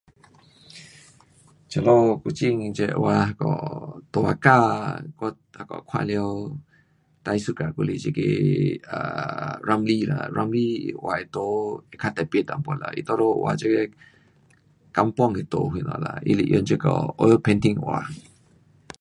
[1.69, 1.87] 这里
[2.23, 3.43] 古晋这画那个
[4.11, 4.49] 图画家
[5.17, 5.21] 我
[5.57, 6.57] 那个看了
[7.25, 8.19] 最 suka 的还是这个
[9.67, 10.67] [um]Ramli 啦，Ramli
[10.99, 12.83] 画的图较特别一点啦。
[12.95, 13.93] 他多数图画这个
[14.95, 16.19] Kampung 的图什么啦。
[16.25, 16.89] 他是用这个
[17.21, 18.07] Oil Painting 画。